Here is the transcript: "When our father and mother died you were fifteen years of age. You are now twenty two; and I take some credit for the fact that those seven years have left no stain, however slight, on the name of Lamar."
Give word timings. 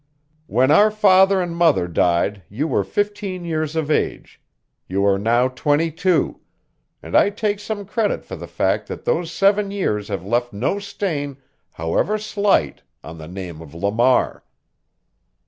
"When 0.47 0.71
our 0.71 0.89
father 0.89 1.39
and 1.43 1.55
mother 1.55 1.87
died 1.87 2.41
you 2.49 2.67
were 2.67 2.83
fifteen 2.83 3.45
years 3.45 3.75
of 3.75 3.91
age. 3.91 4.41
You 4.87 5.05
are 5.05 5.19
now 5.19 5.49
twenty 5.49 5.91
two; 5.91 6.39
and 7.03 7.15
I 7.15 7.29
take 7.29 7.59
some 7.59 7.85
credit 7.85 8.25
for 8.25 8.35
the 8.35 8.47
fact 8.47 8.87
that 8.87 9.05
those 9.05 9.31
seven 9.31 9.69
years 9.69 10.07
have 10.07 10.25
left 10.25 10.53
no 10.53 10.79
stain, 10.79 11.37
however 11.73 12.17
slight, 12.17 12.81
on 13.03 13.19
the 13.19 13.27
name 13.27 13.61
of 13.61 13.75
Lamar." 13.75 14.43